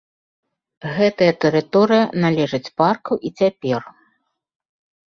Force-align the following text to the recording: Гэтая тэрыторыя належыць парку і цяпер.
Гэтая 0.95 1.27
тэрыторыя 1.45 2.09
належыць 2.25 2.65
парку 2.85 3.13
і 3.29 3.35
цяпер. 3.39 3.81